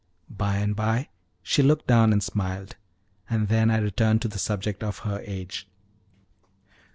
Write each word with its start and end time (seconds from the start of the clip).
By 0.35 0.57
and 0.57 0.75
by 0.75 1.09
she 1.43 1.61
looked 1.61 1.85
down 1.85 2.11
and 2.11 2.23
smiled, 2.23 2.75
and 3.29 3.49
then 3.49 3.69
I 3.69 3.77
returned 3.77 4.23
to 4.23 4.27
the 4.27 4.39
subject 4.39 4.83
of 4.83 4.97
her 5.05 5.21
age. 5.27 5.67